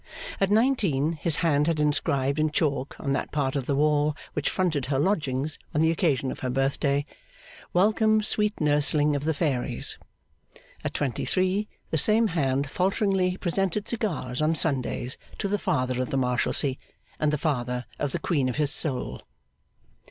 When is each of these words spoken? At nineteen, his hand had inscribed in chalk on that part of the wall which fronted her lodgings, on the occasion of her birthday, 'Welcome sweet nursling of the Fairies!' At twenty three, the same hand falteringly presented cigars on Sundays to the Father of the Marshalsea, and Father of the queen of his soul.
At 0.39 0.49
nineteen, 0.49 1.11
his 1.13 1.35
hand 1.45 1.67
had 1.67 1.79
inscribed 1.79 2.39
in 2.39 2.49
chalk 2.49 2.95
on 2.99 3.13
that 3.13 3.31
part 3.31 3.55
of 3.55 3.67
the 3.67 3.75
wall 3.75 4.15
which 4.33 4.49
fronted 4.49 4.87
her 4.87 4.97
lodgings, 4.97 5.59
on 5.75 5.81
the 5.81 5.91
occasion 5.91 6.31
of 6.31 6.39
her 6.39 6.49
birthday, 6.49 7.05
'Welcome 7.71 8.23
sweet 8.23 8.59
nursling 8.59 9.15
of 9.15 9.25
the 9.25 9.33
Fairies!' 9.35 9.99
At 10.83 10.95
twenty 10.95 11.23
three, 11.23 11.67
the 11.91 11.99
same 11.99 12.29
hand 12.29 12.67
falteringly 12.67 13.37
presented 13.37 13.87
cigars 13.87 14.41
on 14.41 14.55
Sundays 14.55 15.19
to 15.37 15.47
the 15.47 15.59
Father 15.59 16.01
of 16.01 16.09
the 16.09 16.17
Marshalsea, 16.17 16.77
and 17.19 17.39
Father 17.39 17.85
of 17.99 18.11
the 18.11 18.17
queen 18.17 18.49
of 18.49 18.55
his 18.57 18.71
soul. 18.71 19.21